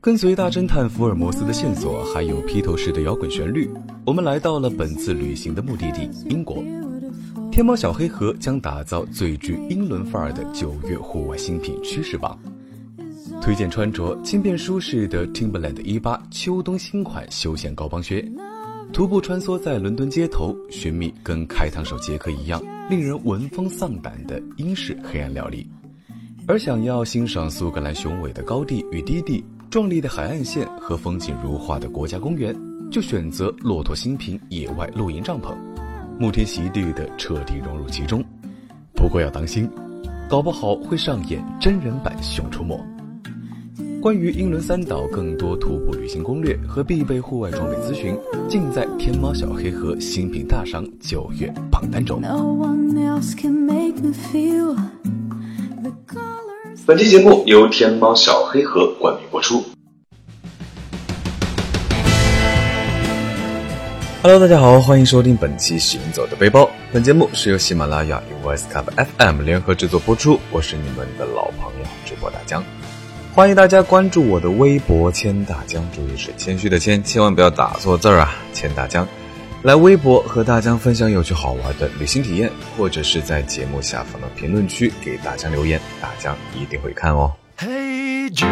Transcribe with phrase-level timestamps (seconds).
[0.00, 3.70] 跟随大侦探福尔摩斯的线索，还有披头士的摇滚旋律，
[4.04, 6.62] 我们来到了本次旅行的目的地——英国。
[7.50, 12.38] 天猫小黑盒将打造最具英伦范儿的九月户外新品趋势榜，
[13.44, 18.26] 推荐穿着轻便舒适的 Timberland 一八秋冬新款休闲高帮靴，
[18.90, 25.68] 徒步穿梭在伦敦街头，寻觅跟开膛手杰克一样令人闻风丧胆的英式黑暗料理。
[26.48, 29.44] 而想要欣赏苏格兰雄伟的高地与低地。
[29.68, 32.56] 壮丽的海岸线和风景如画的国家公园，
[32.90, 35.54] 就选择骆驼新品野外露营帐篷，
[36.18, 38.24] 沐天席地的彻底融入其中。
[38.94, 39.68] 不过要当心，
[40.30, 42.74] 搞不好会上演真人版《熊出没》。
[44.04, 48.14] 关于英伦三岛更多徒步旅行攻略和必备户外装备咨询，
[48.46, 52.20] 尽在天猫小黑盒新品大赏九月榜单中。
[56.84, 59.64] 本期节目由天猫小黑盒冠名播出。
[64.20, 66.64] Hello，大家好，欢迎收听本期《行走的背包》。
[66.92, 68.84] 本节目是由喜马拉雅与 Voice Club
[69.18, 70.38] FM 联合制作播出。
[70.52, 72.62] 我是你们的老朋友主播大江，
[73.34, 78.32] 欢迎大家关注我的微博“千大江”，注意是谦虚的谦，千万不要打错字儿啊！
[78.52, 79.04] 千大江。
[79.62, 87.32] 来微博和大江分享有趣好玩的旅行体验，或者是在节目下方的评论区给大江留言，大江一定会看哦。
[87.58, 88.46] Hey Jude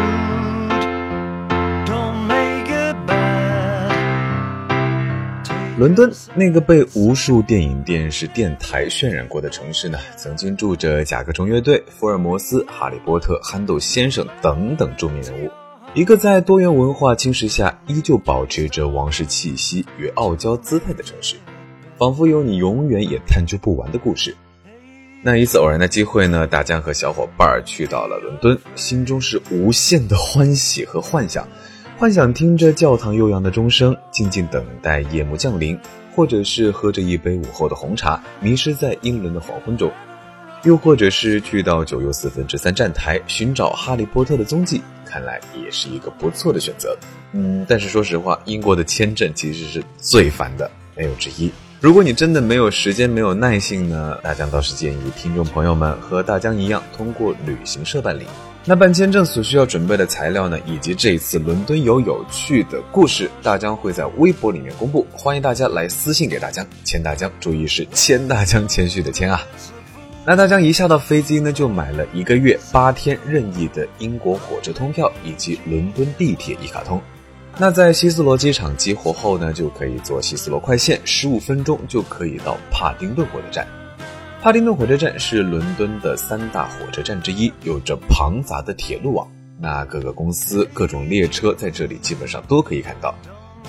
[5.83, 15.51] 伦敦那个被无数电影、电视、电台渲染过的城市呢，曾经住着甲壳虫乐队、福尔摩斯、哈利波特、憨豆先生等等著名人物。
[15.93, 21.35] 一个在多元文化侵蚀下依旧保持着王室气息与傲娇姿态的城市，
[21.97, 24.33] 仿佛有你永远也探究不完的故事。
[25.21, 31.45] 那一次偶然的机会呢，大江和小伙伴去到了伦敦，心中是无限的欢喜和幻想，
[32.03, 35.79] 幻想听着教堂悠扬的钟声，静静等待夜幕降临，
[36.13, 39.89] 或者是喝着一杯午后的红茶，迷失在英伦的黄昏中，
[40.63, 44.81] 又或者是去到九又四分之三站台寻找哈利波特的踪迹。
[45.05, 46.93] 看来也是一个不错的选择，
[47.31, 51.49] 嗯，但是说实话，英国的签证其实是最烦的，没有之一。
[51.79, 58.25] 如果你真的没有时间、没有耐性呢，大江倒是建议听众朋友们和大江一样，通过旅行社办理。
[58.65, 69.41] 那办签证所需要准备的材料呢，以及这一次伦敦游有趣的故事，大江会在微博里面公布，欢迎大家来私信给大江，签大江，注意是签大江，谦虚的签啊。
[70.25, 77.01] 那大江一下到飞机呢，就买了一个月八天任意的英国火车通票以及伦敦地铁一卡通。
[77.57, 83.67] 那在希斯罗机场激活后呢，就可以坐希斯罗快线，十五分钟就可以到帕丁顿火车站。
[84.43, 89.25] 帕丁顿火车站是伦敦的三大火车站之一，有着庞杂的铁路网。
[89.57, 93.15] 那各个公司、各种列车在这里基本上都可以看到。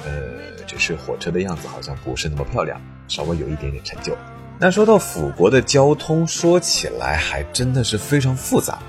[0.04, 0.10] 呃，
[0.66, 4.16] 只是火车的样子好像不是那么漂亮，稍微有一点点陈旧。
[4.58, 8.80] 那说到辅国的交通，说起来还真的是非常复杂，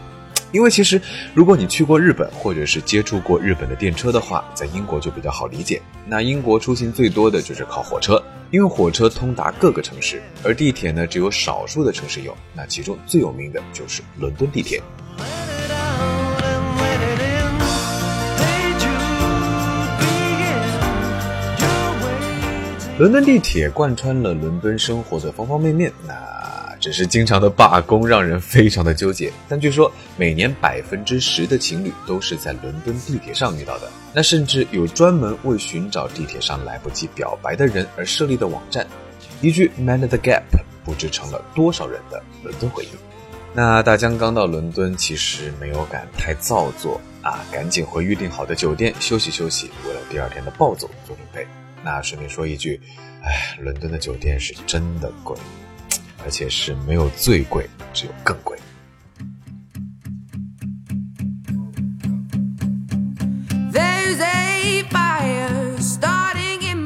[0.56, 1.02] 因为其实
[1.34, 5.82] 如果你去过日本，或者是接触过日本的电车的话，在英国就比较好理解。
[6.08, 12.34] 那英国出行最多的就是靠火车，因为火车通达各个城市，而地铁呢只有少数的城市有。
[12.54, 14.82] 那其中最有名的就是伦敦地铁。
[22.98, 26.14] 伦敦地铁贯穿了伦敦生活的方方面面，那
[26.86, 29.34] 只是经常的罢工让人非常的纠结。
[29.50, 38.86] 但据说每年百分之十的情侣都是在伦敦地铁上遇到的，那甚至有专门为寻找地铁上来不及表白的人而设立的网站。
[39.42, 40.44] 一句 “Man the Gap”
[40.84, 42.90] 不知成了多少人的伦敦回忆。
[43.52, 51.48] 那大江刚到伦敦，其实没有敢太造作啊，赶紧回预定好的酒店休息休息，为了第二天的暴走做准备。
[51.84, 52.80] 那顺便说一句，
[53.24, 55.36] 哎，伦敦的酒店是真的贵，
[56.26, 58.58] 而且是没有最贵，只有更贵。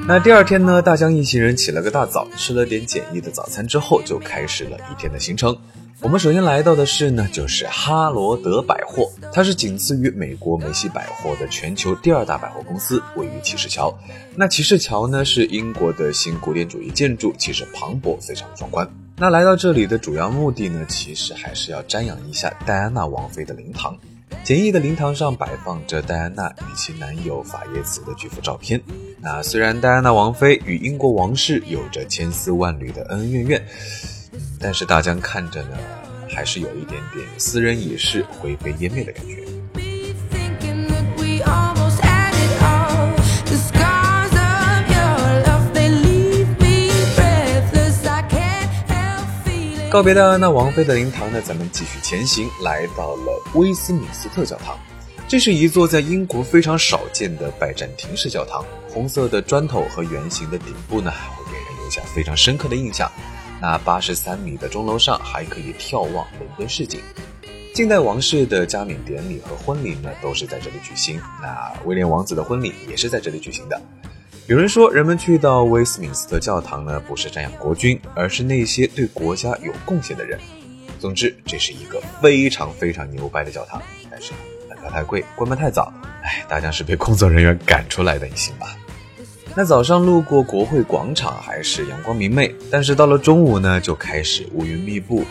[0.05, 5.55] 那第二天呢，大江一行人起了个大早，吃了点简易的早餐之后，就开始了一天的行程。
[6.01, 13.95] 我们首先来到的是呢，就是哈罗德百货，它是仅次于美国梅西百货的全球第二大百货公司，位于骑士桥。
[14.35, 18.89] 那骑士桥呢，是英国的新古典主义建筑，气势磅礴，非常壮观。
[19.21, 23.97] 那来到这里的主要目的呢，其实还是要瞻仰一下戴安娜王妃的灵堂。
[24.45, 28.81] 简易的灵堂上摆放着戴安娜与其男友法耶茨的巨幅照片。
[29.19, 33.65] 那虽然戴安娜王妃与英国王室有着千丝万缕的恩恩怨怨，
[34.57, 35.77] 但是大江看着呢，
[36.29, 39.43] 还是有一点点私人已逝、灰飞烟灭的感觉。
[49.91, 54.77] 告别戴安娜王妃的灵堂呢，咱们继续前行，来到了威斯敏斯特教堂。
[55.27, 63.11] 这是一座在英国非常少见的拜占庭式教堂，红色的砖头和圆形的顶部呢，会给人留下非常深刻的印象。
[63.59, 67.01] 那八十三米的钟楼上还可以眺望伦敦市景。
[67.73, 71.19] 近代王室的加冕典礼和婚礼呢，都是在这里举行。
[71.41, 73.81] 那威廉王子的婚礼也是在这里举行的。
[74.49, 80.39] 有人说，人们去到威斯敏斯特教堂呢，不是瞻仰国君，而是那些对国家有贡献的人。
[80.99, 83.79] 总之，这是一个非常非常牛掰的教堂。
[84.09, 84.31] 但是
[84.67, 85.93] 门票太贵，关门太早，
[86.23, 88.75] 哎，大家是被工作人员赶出来的，你信吧？
[89.53, 95.23] 那早上路过国会广场还是阳光明媚，但是到了中午呢，就开始乌云密布。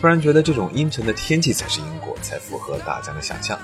[0.00, 3.58] 突然觉得这种阴沉的天气才是英国，才符合大江的想象。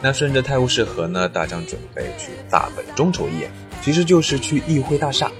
[0.00, 3.50] 那顺着泰晤士河呢，大江准备去大本钟瞅一眼。
[3.82, 5.30] 其实就是去议会大厦，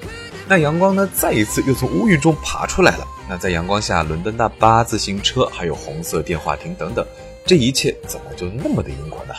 [0.49, 3.07] 那阳光呢，再一次又从乌云中爬出来了。
[3.29, 7.05] 那在阳光下，伦敦大巴、自行车，还有红色电话亭等等，
[7.45, 9.35] 这一切怎么就那么的英国呢？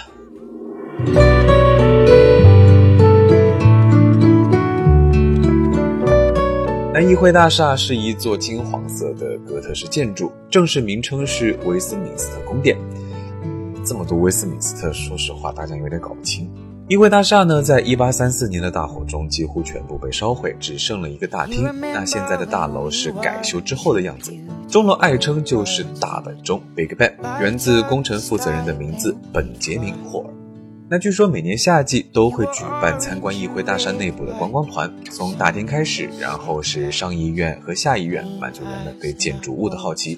[6.94, 12.76] 那议会大厦是一座金黄色的哥特式建筑，正式名称是威斯敏斯特宫殿。
[13.86, 16.52] 这么多威斯敏斯特，说实话，大家有点搞不清。
[16.90, 21.70] 议会大厦呢，在一八三四年的大火中几乎全部被烧毁，只剩了一个大厅。
[21.82, 24.32] 那现在的大楼是改修之后的样子。
[24.70, 27.12] 钟楼爱称就是大本钟 （Big Ben），
[27.42, 30.34] 源自工程负责人的名字本杰明·霍尔。
[30.90, 40.18] 那据说每年夏季都会举办参观议会大厦内部的观光团，从大厅开始，然后是上议院和下议院，满足人们对建筑物的好奇。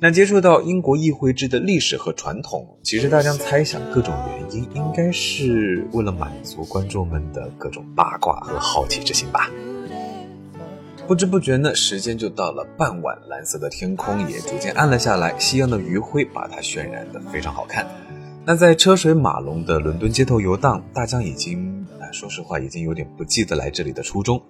[0.00, 9.50] 那接触到英国议会制的历史和传统，其实大家猜想各种原因，应该是为了满足观众们的各种八卦和好奇之心吧。
[11.08, 17.84] 不知不觉呢，时间就到了傍晚，蓝色的天空也逐渐暗了下来，夕阳的余晖把它渲染得非常好看。
[18.44, 24.40] 那在车水马龙的伦敦街头游荡，大江已经，说实话，已经有点不记得来这里的初衷。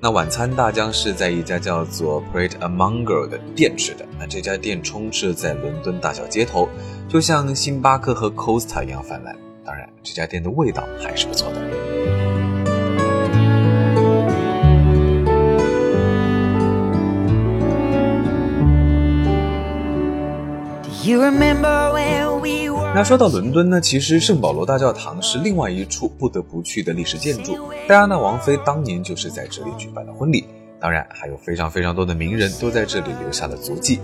[0.00, 4.06] 那晚餐大疆是在一家叫做 Pret a Monger 的店吃的。
[4.16, 6.68] 那这家店充斥在伦敦大小街头，
[7.08, 9.36] 就像星巴克和 Costa 一样泛滥。
[9.64, 11.97] 当然，这家店的味道还是不错的。
[22.94, 27.56] 那说到伦敦呢，其实圣保罗大教堂是另外一处不得不去的历史建筑。
[27.86, 30.44] 戴安娜王妃当年就是在这里举办的婚礼，
[30.80, 34.00] 当然还有非常非常多的名人都在这里留下了足迹。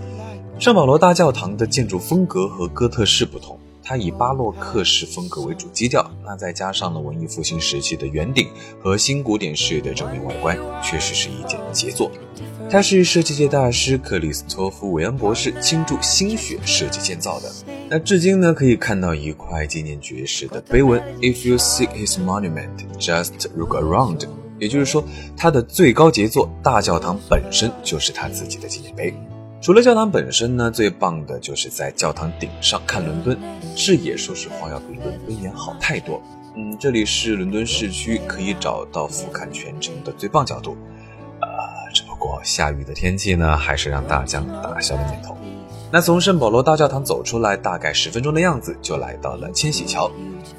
[0.57, 8.49] 圣保罗大教堂的建筑风格和哥特式不同，它以巴洛克式风格为主基调，那再加上了文艺复兴时期的圆顶
[8.81, 12.11] 和新古典式的正面外观，确实是一件杰作。
[12.67, 17.51] 它是设计界大师克里斯托夫·韦恩博士倾注心血设计建造的。
[17.87, 24.25] 那至今呢，可以看到一块纪念爵士的碑文：“If you seek his monument, just look around。”
[24.57, 25.03] 也就是说，
[25.37, 29.13] 他的最高杰作大教堂本身就是他自己的纪念碑。
[29.65, 33.35] 除了教堂本身呢，最棒的就是在教堂顶上看伦敦，
[33.75, 36.21] 视野说实话要比伦敦眼好太多。
[36.55, 40.77] 嗯，这里是伦敦市区，可以找到俯瞰全城的最棒角度。
[41.95, 45.35] 只不过下雨的天气呢，还是让大家打消了念头。
[45.91, 50.11] 那从圣保罗大教堂走出来，大概十分钟的样子，就来到了千禧桥。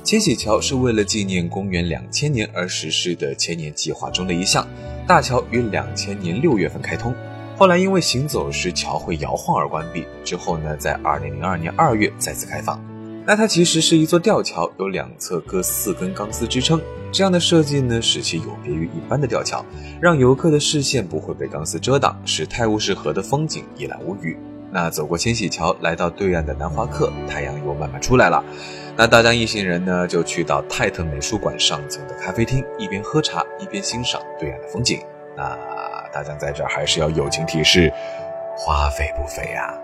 [0.02, 4.66] 千禧桥是为了纪念公元两千年而实施的千年计划中的一项。
[5.06, 7.14] 大桥于两千年六月份开通，
[7.58, 10.06] 后来因为行走时桥会摇晃而关闭。
[10.22, 12.78] 之后呢，在二零零二年二月再次开放。
[13.26, 16.80] 那它其实是一座吊桥，有两侧各四根钢丝支撑。
[17.10, 19.64] 这样的设计呢，使其有别于一般的吊桥，
[20.00, 24.36] 让游客的视线不会被钢丝遮挡，使泰晤士河的风景一览无余。
[24.70, 28.44] 那走过千禧桥，来到对岸的南华克，太阳又慢慢出来了。
[28.96, 35.00] 那大江一行人呢，就去到泰特美术馆上层的咖啡厅，一边喝茶，一边欣赏对岸的风景。
[35.36, 35.56] 那
[36.16, 37.92] 大江在这儿还是要友情提示：
[38.56, 39.74] 花费不菲呀。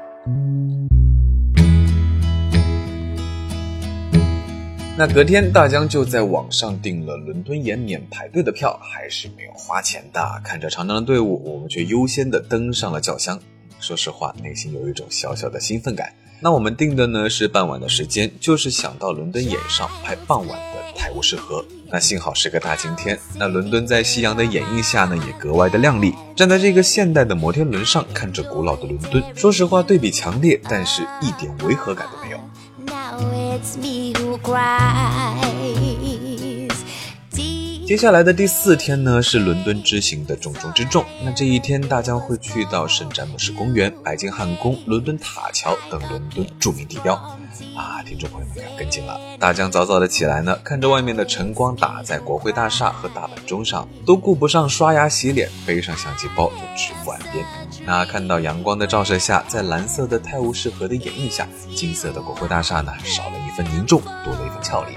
[4.96, 10.40] 那隔天，大江就在网上订了伦敦眼免排队的票，还是没有花钱的。
[10.42, 13.38] 看着长长的队伍，我们却优先的登上了轿厢。
[13.78, 16.14] 说实话，内心有一种小小的兴奋感。
[16.44, 21.64] 那我们定的呢是傍晚的时间，就是想到伦敦眼上拍傍晚的泰晤士河。
[21.88, 26.12] 那幸好是个大晴天，那伦敦在夕阳的掩映下呢，也格外的亮丽。
[26.34, 32.38] 站在这个现代的摩天轮上，看着古老的伦敦，说实话对比强烈，但是一点违和感都没有。
[32.86, 35.91] now it's me to cry
[37.92, 41.04] 接下来的第四天呢，是伦敦之行的重中之重。
[41.22, 47.12] 那这一天，大家会去到圣詹姆士公园、白金汉宫、伦敦塔桥等伦敦著名地标。
[47.76, 49.20] 啊，听众朋友们要跟紧了！
[49.38, 57.44] 大江早早的起来呢，看着外面的晨光打在国会大厦和大本钟上，都顾不上刷牙洗脸，背上相机包就直赴岸边。
[57.84, 61.46] 那看到阳光的照射下，在蓝色的泰晤士河的掩映下，
[61.76, 64.96] 金色的国会大厦呢，少了一份凝重，多了一份俏丽。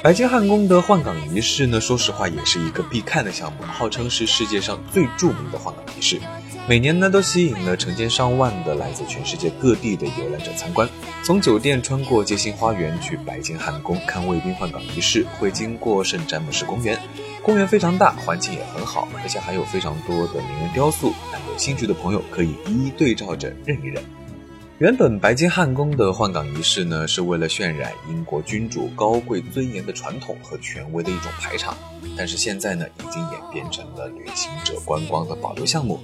[0.00, 6.20] 白金汉宫的换岗仪式呢，说实话也是一个必看的项目，号称是世界上最著名的换岗仪式，
[6.68, 10.88] 每年呢都吸引了成千上万的来自全世界各地的游览者参观。
[11.24, 16.96] 从酒店穿过街心花园去白金汉宫看卫兵换岗仪式，会经过圣詹姆士公园，
[17.42, 21.08] 公园非常大，环境也很好，而且还有非常多的名人雕塑，
[21.50, 24.00] 有兴趣的朋友可以一一对照着认一认。
[24.78, 31.76] 原本白金汉宫的换岗仪式呢，是为了渲染英国君主高贵尊严的传统和权威的一种排场，
[32.16, 35.98] 但是现在呢，已经演变成了旅行者观光的保留项目。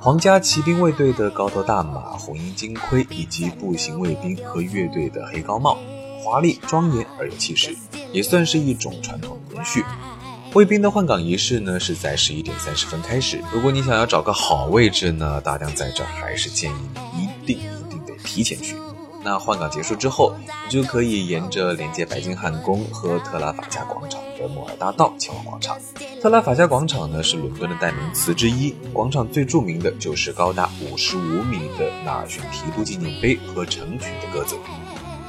[0.00, 5.78] 皇家骑兵卫队的高头大马、红缨金盔，以及步行卫兵和乐队的黑高帽，
[6.20, 7.76] 华丽庄严而有气势，
[8.12, 9.84] 也算是一种传统延续。
[10.54, 13.40] 卫兵的换岗仪式呢，是在十一点三十分开始。
[13.52, 16.74] 如果你想要找个好位置呢，大量在这还是建议
[17.14, 17.60] 你一定。
[18.32, 18.76] 提前去，
[19.24, 20.32] 那换岗结束之后，
[20.64, 25.76] 你就可以沿着连接白金汉宫和特拉法加广场的摩尔大道前往广场。
[26.22, 34.56] 特拉法加广场呢是伦敦的代名词之一，广场最著名的就是高达五十五米的纳尔逊提督纪念碑和成群的鸽子。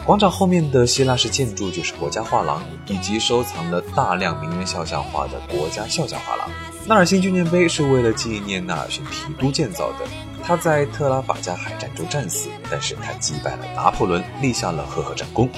[0.06, 6.48] 广场后面的希腊式建筑就是国家画廊，以及收藏了大量名人肖像画的国家肖像画廊。
[6.86, 10.06] 纳尔逊纪念碑是为了纪念纳尔逊提督建造的。
[10.44, 15.50] 他在特拉法加海战中战死，但是他击败了拿破仑，立下了赫赫战功。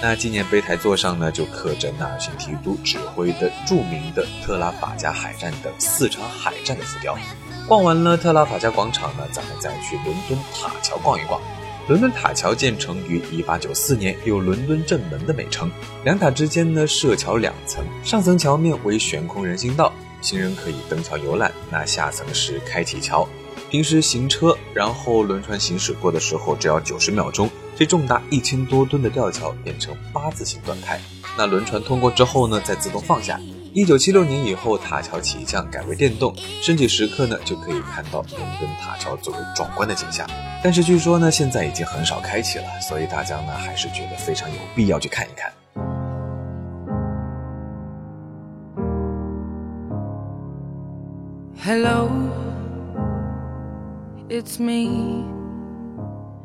[0.00, 7.18] 那纪念碑台座上呢，就刻着纳尔逊提督指挥的著名的特拉法加海战的四场海战的浮雕。
[7.66, 11.40] 逛完了特拉法加广场呢，咱们再去伦敦塔桥逛一逛。
[11.88, 15.70] 伦敦塔桥建成于1894年，有伦敦正门的美称。
[16.04, 21.50] 两塔之间呢，设桥两层，上层桥面为悬空人行道，行人可以登桥游览。
[21.70, 23.28] 那下层是开启桥。
[23.70, 30.98] 平时行车，然后轮船行驶过的时候，只要九十秒钟，这重达一千多吨的吊桥变成八字形断开。
[31.36, 33.38] 那轮船通过之后呢，再自动放下。
[33.74, 40.26] 一九七六年以后，塔桥起降改为电动，升起时刻呢，就可以看到伦敦塔桥作为壮观的景象。
[40.64, 45.52] 但是据说呢，现在已经很少开启了，所以大家呢，还是觉得非常有必要去看一看。
[51.62, 52.27] Hello。
[54.28, 55.24] It's me。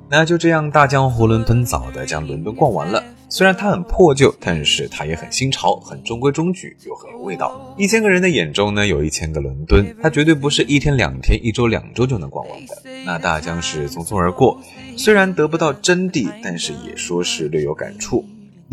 [0.09, 3.03] 那就这样，大江囫囵吞枣的将伦敦逛完了。
[3.27, 7.75] 虽然它很破旧，但是它也很新潮，很中规中矩，又很有味道。
[7.77, 12.77] 一千个人的眼中呢，有一千个伦敦，它绝对不是一天两天、一周两周就能逛完的。
[13.05, 14.61] 那大江是匆匆而过，
[14.95, 18.23] 虽然得不到真谛，但是也说是略有感触。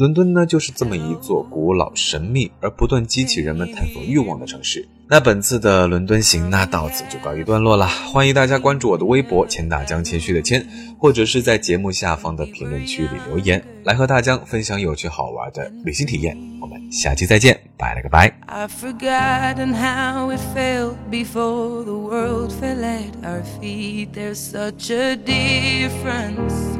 [0.00, 4.88] 伦敦呢，就是这么一座古老、神秘而不断激起人们探索欲望的城市。
[5.06, 7.86] 那本次的伦敦行那，到此就告一段落了。
[7.86, 10.66] 欢迎大家关注我的微博“钱大江谦虚的谦”，
[10.98, 16.34] 或者是在节目下方的评论区里留言，来和大江分享有趣好玩的旅行体验。
[16.62, 18.34] 我们下期再见，拜了个拜。
[18.46, 24.14] I forgotten how it felt before the world fell at our feet.
[24.14, 26.79] There's such a difference.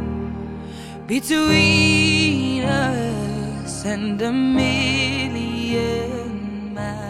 [1.11, 5.83] between us and a million
[6.73, 7.10] miles.